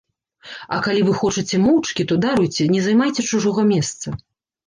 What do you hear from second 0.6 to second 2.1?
А калі вы хочаце моўчкі,